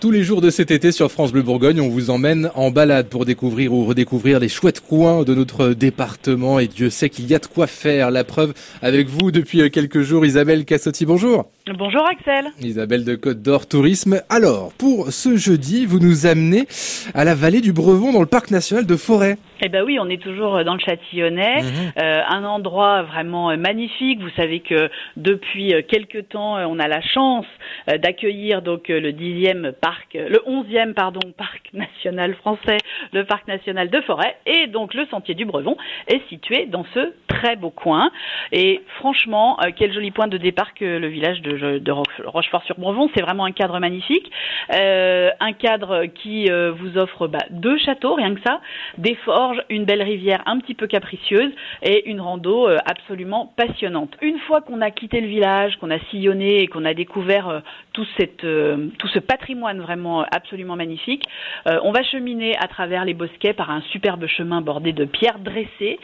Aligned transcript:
Tous 0.00 0.10
les 0.10 0.22
jours 0.22 0.40
de 0.40 0.48
cet 0.48 0.70
été 0.70 0.92
sur 0.92 1.12
France 1.12 1.30
Bleu 1.30 1.42
Bourgogne, 1.42 1.78
on 1.78 1.90
vous 1.90 2.08
emmène 2.08 2.50
en 2.54 2.70
balade 2.70 3.08
pour 3.08 3.26
découvrir 3.26 3.74
ou 3.74 3.84
redécouvrir 3.84 4.40
les 4.40 4.48
chouettes 4.48 4.80
coins 4.80 5.24
de 5.24 5.34
notre 5.34 5.74
département 5.74 6.58
et 6.58 6.68
Dieu 6.68 6.88
sait 6.88 7.10
qu'il 7.10 7.26
y 7.26 7.34
a 7.34 7.38
de 7.38 7.44
quoi 7.44 7.66
faire. 7.66 8.10
La 8.10 8.24
preuve 8.24 8.54
avec 8.80 9.08
vous 9.08 9.30
depuis 9.30 9.70
quelques 9.70 10.00
jours, 10.00 10.24
Isabelle 10.24 10.64
Cassotti, 10.64 11.04
bonjour. 11.04 11.50
Bonjour 11.78 12.02
Axel. 12.08 12.46
Isabelle 12.62 13.04
de 13.04 13.14
Côte 13.14 13.42
d'Or 13.42 13.66
Tourisme. 13.66 14.22
Alors, 14.30 14.72
pour 14.72 15.12
ce 15.12 15.36
jeudi, 15.36 15.84
vous 15.84 15.98
nous 15.98 16.24
amenez 16.24 16.66
à 17.12 17.24
la 17.24 17.34
vallée 17.34 17.60
du 17.60 17.74
Brevon 17.74 18.10
dans 18.10 18.20
le 18.20 18.26
parc 18.26 18.50
national 18.50 18.86
de 18.86 18.96
Forêt. 18.96 19.36
Eh 19.62 19.68
ben 19.68 19.84
oui, 19.84 19.98
on 20.00 20.08
est 20.08 20.22
toujours 20.22 20.64
dans 20.64 20.74
le 20.74 20.80
Châtillonnais, 20.80 21.62
mhm. 21.62 21.92
euh, 22.02 22.22
un 22.28 22.44
endroit 22.44 23.02
vraiment 23.02 23.56
magnifique. 23.56 24.20
Vous 24.20 24.30
savez 24.30 24.60
que 24.60 24.90
depuis 25.16 25.74
quelques 25.88 26.28
temps, 26.28 26.56
on 26.56 26.78
a 26.78 26.88
la 26.88 27.00
chance 27.00 27.46
d'accueillir 27.86 28.62
donc 28.62 28.88
le 28.88 29.12
dixième 29.12 29.72
parc, 29.80 30.14
le 30.14 30.40
onzième 30.46 30.94
pardon 30.94 31.20
parc 31.36 31.70
national 31.72 32.34
français, 32.34 32.78
le 33.12 33.24
parc 33.24 33.48
national 33.48 33.90
de 33.90 34.00
Forêt, 34.02 34.36
et 34.46 34.66
donc 34.66 34.94
le 34.94 35.06
sentier 35.06 35.34
du 35.34 35.44
Brevon 35.44 35.76
est 36.06 36.26
situé 36.28 36.66
dans 36.66 36.84
ce 36.94 37.12
très 37.28 37.56
beau 37.56 37.70
coin. 37.70 38.10
Et 38.52 38.82
franchement, 38.98 39.58
euh, 39.60 39.70
quel 39.74 39.92
joli 39.92 40.10
point 40.10 40.28
de 40.28 40.36
départ 40.36 40.74
que 40.74 40.84
le 40.84 41.08
village 41.08 41.40
de, 41.42 41.78
de 41.78 41.92
Rochefort-sur-Brevon. 42.24 43.10
C'est 43.14 43.22
vraiment 43.22 43.44
un 43.44 43.52
cadre 43.52 43.78
magnifique, 43.78 44.30
euh, 44.74 45.30
un 45.40 45.52
cadre 45.52 46.06
qui 46.06 46.50
euh, 46.50 46.72
vous 46.72 46.98
offre 46.98 47.26
bah, 47.26 47.38
deux 47.50 47.78
châteaux, 47.78 48.14
rien 48.14 48.34
que 48.34 48.40
ça, 48.46 48.60
des 48.98 49.14
une 49.68 49.84
belle 49.84 50.02
rivière 50.02 50.42
un 50.46 50.58
petit 50.58 50.74
peu 50.74 50.86
capricieuse 50.86 51.52
et 51.82 52.08
une 52.08 52.20
rando 52.20 52.68
absolument 52.86 53.52
passionnante. 53.56 54.16
Une 54.22 54.38
fois 54.40 54.60
qu'on 54.60 54.80
a 54.80 54.90
quitté 54.90 55.20
le 55.20 55.28
village, 55.28 55.76
qu'on 55.76 55.90
a 55.90 55.98
sillonné 56.10 56.62
et 56.62 56.66
qu'on 56.66 56.84
a 56.84 56.94
découvert 56.94 57.62
tout, 57.92 58.06
cette, 58.18 58.46
tout 58.98 59.08
ce 59.08 59.18
patrimoine 59.18 59.80
vraiment 59.80 60.24
absolument 60.30 60.76
magnifique, 60.76 61.24
on 61.66 61.92
va 61.92 62.02
cheminer 62.02 62.56
à 62.58 62.68
travers 62.68 63.04
les 63.04 63.14
bosquets 63.14 63.52
par 63.52 63.70
un 63.70 63.82
superbe 63.92 64.26
chemin 64.26 64.60
bordé 64.60 64.92
de 64.92 65.04
pierres 65.04 65.38
dressées 65.38 65.98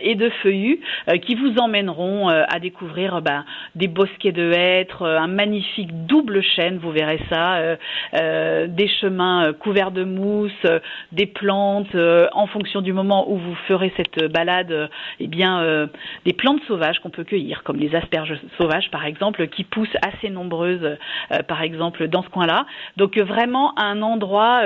et 0.00 0.14
de 0.14 0.30
feuillus 0.42 0.80
qui 1.26 1.34
vous 1.34 1.58
emmèneront 1.58 2.28
à 2.28 2.58
découvrir 2.58 3.22
bah, 3.22 3.44
des 3.74 3.88
bosquets 3.88 4.32
de 4.32 4.52
hêtres, 4.52 5.06
un 5.06 5.28
magnifique 5.28 6.06
double 6.06 6.42
chêne, 6.42 6.78
vous 6.78 6.90
verrez 6.92 7.20
ça, 7.30 7.56
euh, 7.56 7.76
euh, 8.14 8.66
des 8.66 8.88
chemins 9.00 9.52
couverts 9.52 9.90
de 9.90 10.04
mousse, 10.04 10.66
des 11.12 11.26
plantes, 11.26 11.94
euh, 11.94 12.28
en 12.32 12.46
fonction 12.46 12.81
du 12.82 12.92
moment 12.92 13.30
où 13.30 13.36
vous 13.38 13.54
ferez 13.66 13.92
cette 13.96 14.32
balade, 14.32 14.90
eh 15.20 15.26
bien 15.26 15.88
des 16.24 16.32
plantes 16.32 16.62
sauvages 16.66 16.98
qu'on 17.00 17.10
peut 17.10 17.24
cueillir, 17.24 17.62
comme 17.62 17.78
les 17.78 17.94
asperges 17.94 18.38
sauvages 18.58 18.90
par 18.90 19.06
exemple, 19.06 19.46
qui 19.48 19.64
poussent 19.64 19.96
assez 20.02 20.30
nombreuses, 20.30 20.96
par 21.48 21.62
exemple 21.62 22.08
dans 22.08 22.22
ce 22.22 22.28
coin-là. 22.28 22.66
Donc 22.96 23.18
vraiment 23.18 23.78
un 23.78 24.02
endroit 24.02 24.62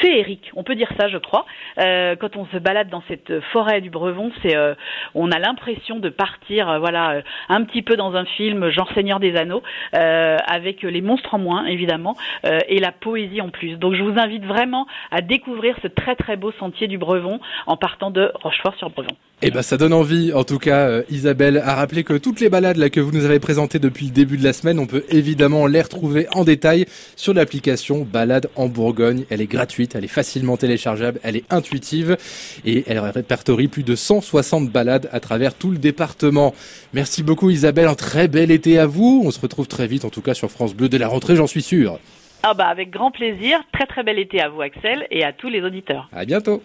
féerique, 0.00 0.50
on 0.54 0.62
peut 0.62 0.74
dire 0.74 0.90
ça, 0.98 1.08
je 1.08 1.18
crois. 1.18 1.46
Euh, 1.78 2.16
quand 2.16 2.36
on 2.36 2.46
se 2.46 2.56
balade 2.58 2.88
dans 2.88 3.02
cette 3.08 3.40
forêt 3.52 3.80
du 3.80 3.90
Brevon, 3.90 4.30
c'est, 4.42 4.56
euh, 4.56 4.74
on 5.14 5.30
a 5.30 5.38
l'impression 5.38 5.98
de 5.98 6.08
partir, 6.08 6.68
euh, 6.68 6.78
voilà, 6.78 7.22
un 7.48 7.64
petit 7.64 7.82
peu 7.82 7.96
dans 7.96 8.14
un 8.14 8.24
film 8.24 8.70
genre 8.70 8.90
Seigneur 8.94 9.20
des 9.20 9.36
Anneaux, 9.36 9.62
avec 9.92 10.82
les 10.82 11.00
monstres 11.00 11.34
en 11.34 11.38
moins 11.38 11.66
évidemment 11.66 12.16
et 12.44 12.78
la 12.78 12.92
poésie 12.92 13.40
en 13.40 13.50
plus. 13.50 13.76
Donc 13.76 13.94
je 13.94 14.02
vous 14.02 14.18
invite 14.18 14.44
vraiment 14.44 14.86
à 15.10 15.20
découvrir 15.20 15.76
ce 15.82 15.88
très 15.88 16.16
très 16.16 16.36
beau 16.36 16.52
sentier 16.52 16.86
du 16.86 16.98
Brevon 16.98 17.40
en 17.66 17.76
partant 17.76 18.10
de 18.10 18.30
Rochefort-sur-Brevon. 18.34 19.16
Eh 19.40 19.52
ben, 19.52 19.62
ça 19.62 19.76
donne 19.76 19.92
envie, 19.92 20.32
en 20.32 20.42
tout 20.42 20.58
cas, 20.58 20.88
euh, 20.88 21.02
Isabelle, 21.10 21.62
à 21.64 21.76
rappeler 21.76 22.02
que 22.02 22.14
toutes 22.14 22.40
les 22.40 22.48
balades 22.48 22.76
là 22.76 22.90
que 22.90 22.98
vous 22.98 23.12
nous 23.12 23.24
avez 23.24 23.38
présentées 23.38 23.78
depuis 23.78 24.06
le 24.06 24.10
début 24.10 24.36
de 24.36 24.42
la 24.42 24.52
semaine, 24.52 24.80
on 24.80 24.86
peut 24.86 25.04
évidemment 25.10 25.68
les 25.68 25.80
retrouver 25.80 26.26
en 26.32 26.42
détail 26.42 26.86
sur 27.14 27.34
l'application 27.34 28.04
Balade 28.04 28.50
en 28.56 28.66
Bourgogne. 28.66 29.26
Elle 29.30 29.40
est 29.40 29.46
gratuite, 29.46 29.94
elle 29.94 30.04
est 30.04 30.08
facilement 30.08 30.56
téléchargeable, 30.56 31.20
elle 31.22 31.36
est 31.36 31.44
intuitive 31.50 32.16
et 32.64 32.82
elle 32.88 32.98
répertorie 32.98 33.68
plus 33.68 33.84
de 33.84 33.94
160 33.94 34.70
balades 34.70 35.08
à 35.12 35.20
travers 35.20 35.54
tout 35.54 35.70
le 35.70 35.78
département. 35.78 36.52
Merci 36.92 37.22
beaucoup, 37.22 37.50
Isabelle. 37.50 37.86
Un 37.86 37.94
très 37.94 38.26
bel 38.26 38.50
été 38.50 38.76
à 38.80 38.86
vous. 38.86 39.22
On 39.24 39.30
se 39.30 39.40
retrouve 39.40 39.68
très 39.68 39.86
vite, 39.86 40.04
en 40.04 40.10
tout 40.10 40.20
cas, 40.20 40.34
sur 40.34 40.50
France 40.50 40.74
Bleu 40.74 40.88
dès 40.88 40.98
la 40.98 41.06
rentrée, 41.06 41.36
j'en 41.36 41.46
suis 41.46 41.62
sûr. 41.62 42.00
Ah 42.42 42.54
bah 42.54 42.66
avec 42.66 42.90
grand 42.90 43.12
plaisir. 43.12 43.60
Très 43.72 43.86
très 43.86 44.02
bel 44.02 44.18
été 44.18 44.40
à 44.40 44.48
vous, 44.48 44.62
Axel, 44.62 45.06
et 45.12 45.22
à 45.22 45.32
tous 45.32 45.48
les 45.48 45.62
auditeurs. 45.62 46.08
À 46.12 46.24
bientôt. 46.24 46.60